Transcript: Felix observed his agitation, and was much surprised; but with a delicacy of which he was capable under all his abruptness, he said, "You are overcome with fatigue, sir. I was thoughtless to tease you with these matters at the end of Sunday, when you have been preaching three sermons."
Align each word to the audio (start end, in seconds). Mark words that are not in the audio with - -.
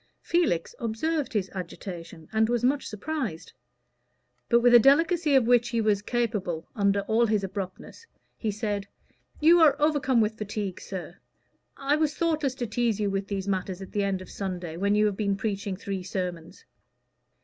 Felix 0.23 0.73
observed 0.79 1.31
his 1.31 1.51
agitation, 1.53 2.27
and 2.33 2.49
was 2.49 2.63
much 2.63 2.87
surprised; 2.87 3.53
but 4.49 4.59
with 4.59 4.73
a 4.73 4.79
delicacy 4.79 5.35
of 5.35 5.45
which 5.45 5.69
he 5.69 5.79
was 5.79 6.01
capable 6.01 6.67
under 6.75 7.01
all 7.01 7.27
his 7.27 7.43
abruptness, 7.43 8.07
he 8.35 8.49
said, 8.49 8.87
"You 9.39 9.59
are 9.59 9.79
overcome 9.79 10.19
with 10.19 10.39
fatigue, 10.39 10.81
sir. 10.81 11.19
I 11.77 11.97
was 11.97 12.15
thoughtless 12.15 12.55
to 12.55 12.65
tease 12.65 12.99
you 12.99 13.11
with 13.11 13.27
these 13.27 13.47
matters 13.47 13.79
at 13.79 13.91
the 13.91 14.01
end 14.03 14.23
of 14.23 14.31
Sunday, 14.31 14.75
when 14.75 14.95
you 14.95 15.05
have 15.05 15.17
been 15.17 15.37
preaching 15.37 15.75
three 15.77 16.01
sermons." 16.01 16.65